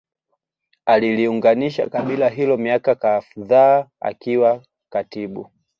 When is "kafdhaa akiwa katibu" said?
2.95-5.51